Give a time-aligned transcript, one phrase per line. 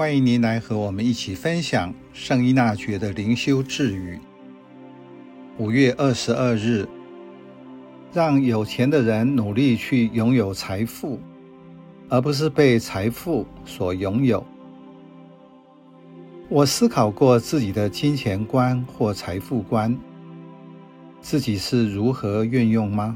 [0.00, 4.18] 欢迎您来和我们一起分享圣依纳爵的灵修智语。
[5.58, 6.88] 五月二十二日，
[8.10, 11.20] 让有钱的人努力去拥有财富，
[12.08, 14.42] 而不是被财富所拥有。
[16.48, 19.94] 我思考过自己的金钱观或财富观，
[21.20, 23.14] 自己是如何运用吗？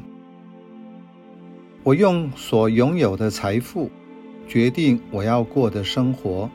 [1.83, 3.91] 我用所拥有的财富
[4.47, 6.51] 决定我要过的生活。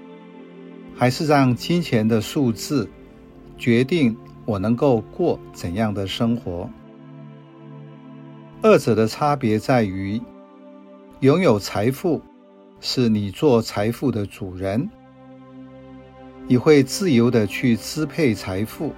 [0.99, 2.89] 还是让金钱的数字
[3.57, 6.69] 决定我能够过怎样的生活。
[8.61, 10.21] 二者的差别在于，
[11.21, 12.21] 拥有财富
[12.81, 14.89] 是你做财富的主人，
[16.49, 18.89] 你会自由的去支配财富；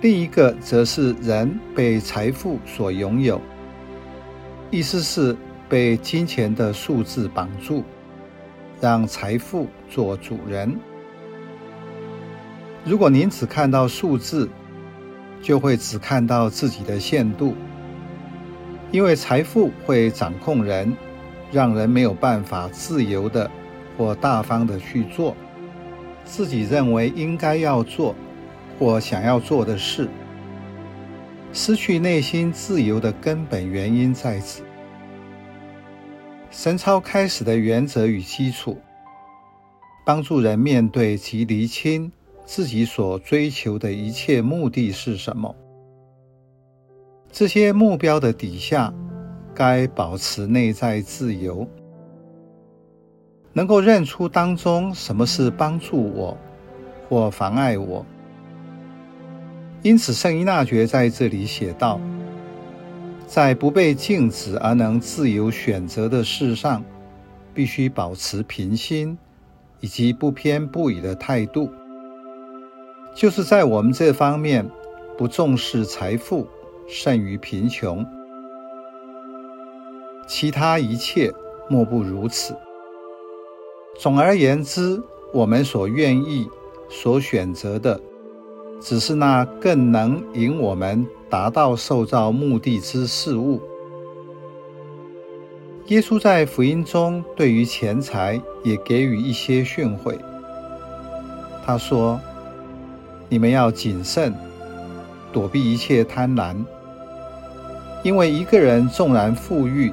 [0.00, 3.38] 另一个则是人被财富所拥有，
[4.70, 5.36] 意思是
[5.68, 7.84] 被金钱的数字绑住。
[8.82, 10.76] 让财富做主人。
[12.84, 14.50] 如果您只看到数字，
[15.40, 17.54] 就会只看到自己的限度，
[18.90, 20.96] 因为财富会掌控人，
[21.52, 23.48] 让人没有办法自由的
[23.96, 25.36] 或大方的去做
[26.24, 28.16] 自己认为应该要做
[28.80, 30.08] 或想要做的事。
[31.52, 34.64] 失去内心自由的根本原因在此。
[36.52, 38.76] 神操开始的原则与基础，
[40.04, 42.12] 帮助人面对及厘清
[42.44, 45.56] 自己所追求的一切目的是什么。
[47.32, 48.92] 这些目标的底下，
[49.54, 51.66] 该保持内在自由，
[53.54, 56.36] 能够认出当中什么是帮助我
[57.08, 58.04] 或妨碍我。
[59.80, 61.98] 因此，圣依纳爵在这里写道。
[63.32, 66.84] 在不被禁止而能自由选择的事上，
[67.54, 69.16] 必须保持平心
[69.80, 71.70] 以及不偏不倚的态度。
[73.14, 74.70] 就是在我们这方面，
[75.16, 76.46] 不重视财富
[76.86, 78.06] 胜于贫穷，
[80.28, 81.32] 其他一切
[81.70, 82.54] 莫不如此。
[83.98, 86.46] 总而言之，我们所愿意、
[86.90, 87.98] 所选择的，
[88.84, 91.06] 只是那更能引我们。
[91.32, 93.58] 达到受造目的之事物。
[95.86, 100.18] 耶稣在福音中对于钱财也给予一些训诲。
[101.64, 102.20] 他说
[103.30, 104.34] ：“你们要谨慎，
[105.32, 106.54] 躲避一切贪婪，
[108.02, 109.90] 因为一个人纵然富裕，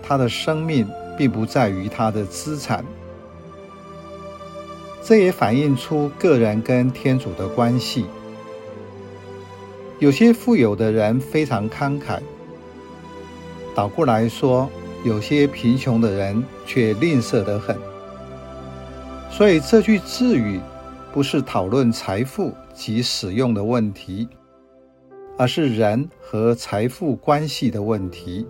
[0.00, 2.84] 他的生命并不在于他的资产。”
[5.08, 8.04] 这也反映出个人跟天主的关系。
[9.98, 12.20] 有些富有的人非常慷慨，
[13.74, 14.68] 倒过来说，
[15.04, 17.74] 有些贫穷的人却吝啬得很。
[19.30, 20.60] 所以这句智语
[21.10, 24.28] 不是讨论财富及使用的问题，
[25.38, 28.46] 而是人和财富关系的问题。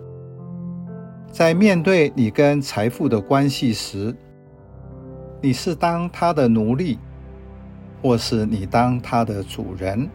[1.31, 4.13] 在面对你跟财富的关系时，
[5.41, 6.97] 你是当他的奴隶，
[8.01, 10.09] 或是你当他的主人？